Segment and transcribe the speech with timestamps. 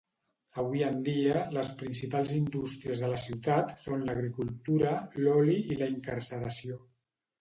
[0.61, 4.95] Avui en dia, les principals indústries de la ciutat són l'agricultura,
[5.27, 6.81] l'oli i la incarceració.